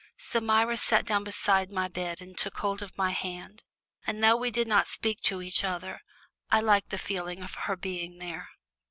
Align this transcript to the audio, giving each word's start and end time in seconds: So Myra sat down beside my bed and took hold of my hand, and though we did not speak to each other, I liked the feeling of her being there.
So 0.17 0.41
Myra 0.41 0.77
sat 0.77 1.05
down 1.05 1.23
beside 1.23 1.71
my 1.71 1.87
bed 1.87 2.21
and 2.21 2.35
took 2.35 2.57
hold 2.57 2.81
of 2.81 2.97
my 2.97 3.11
hand, 3.11 3.63
and 4.07 4.23
though 4.23 4.35
we 4.35 4.49
did 4.49 4.67
not 4.67 4.87
speak 4.87 5.21
to 5.25 5.43
each 5.43 5.63
other, 5.63 6.01
I 6.49 6.59
liked 6.59 6.89
the 6.89 6.97
feeling 6.97 7.43
of 7.43 7.53
her 7.53 7.75
being 7.75 8.17
there. 8.17 8.49